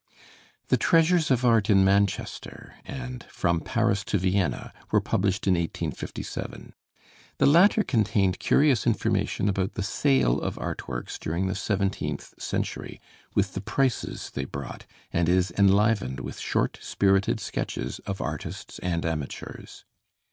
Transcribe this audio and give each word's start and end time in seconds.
The 0.69 0.77
'Treasures 0.77 1.29
of 1.29 1.45
Art 1.45 1.69
in 1.69 1.85
Manchester,' 1.85 2.73
and 2.85 3.23
'From 3.25 3.59
Paris 3.61 4.03
to 4.05 4.17
Vienna,' 4.17 4.73
were 4.89 4.99
published 4.99 5.45
in 5.45 5.53
1857. 5.53 6.73
The 7.37 7.45
latter 7.45 7.83
contained 7.83 8.39
curious 8.39 8.87
information 8.87 9.47
about 9.47 9.75
the 9.75 9.83
sale 9.83 10.41
of 10.41 10.57
art 10.57 10.87
works 10.87 11.19
during 11.19 11.45
the 11.45 11.53
seventeenth 11.53 12.33
century, 12.41 12.99
with 13.35 13.53
the 13.53 13.61
prices 13.61 14.31
they 14.31 14.45
brought, 14.45 14.87
and 15.13 15.29
is 15.29 15.53
enlivened 15.55 16.19
with 16.19 16.39
short 16.39 16.79
spirited 16.81 17.39
sketches 17.39 17.99
of 18.07 18.21
artists 18.21 18.79
and 18.79 19.05
amateurs. 19.05 19.85